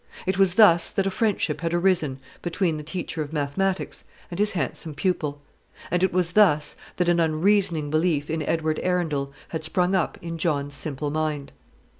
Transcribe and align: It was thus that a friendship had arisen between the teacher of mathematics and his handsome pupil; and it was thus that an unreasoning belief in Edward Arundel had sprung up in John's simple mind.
It 0.25 0.39
was 0.39 0.55
thus 0.55 0.89
that 0.89 1.05
a 1.05 1.11
friendship 1.11 1.61
had 1.61 1.75
arisen 1.75 2.17
between 2.41 2.77
the 2.77 2.83
teacher 2.83 3.21
of 3.21 3.31
mathematics 3.31 4.03
and 4.31 4.39
his 4.39 4.53
handsome 4.53 4.95
pupil; 4.95 5.43
and 5.91 6.01
it 6.01 6.11
was 6.11 6.31
thus 6.31 6.75
that 6.95 7.07
an 7.07 7.19
unreasoning 7.19 7.91
belief 7.91 8.27
in 8.27 8.41
Edward 8.41 8.79
Arundel 8.81 9.31
had 9.49 9.63
sprung 9.63 9.93
up 9.93 10.17
in 10.19 10.39
John's 10.39 10.73
simple 10.73 11.11
mind. 11.11 11.51